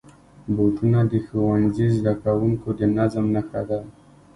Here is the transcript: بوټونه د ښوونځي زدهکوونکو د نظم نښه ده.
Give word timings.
بوټونه 0.55 0.99
د 1.11 1.13
ښوونځي 1.25 1.87
زدهکوونکو 1.97 2.69
د 2.79 2.81
نظم 2.97 3.25
نښه 3.35 3.61
ده. 3.69 3.79